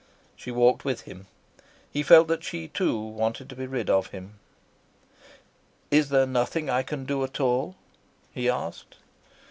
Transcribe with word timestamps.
She 0.35 0.49
walked 0.49 0.83
with 0.83 1.01
him. 1.01 1.27
He 1.91 2.01
felt 2.01 2.27
that 2.27 2.43
she 2.43 2.67
too 2.69 2.99
wanted 2.99 3.49
to 3.49 3.55
be 3.55 3.67
rid 3.67 3.87
of 3.87 4.07
him. 4.07 4.39
"Is 5.91 6.09
there 6.09 6.25
nothing 6.25 6.71
I 6.71 6.81
can 6.81 7.05
do 7.05 7.23
at 7.23 7.39
all?" 7.39 7.75
he 8.33 8.49
asked. 8.49 8.95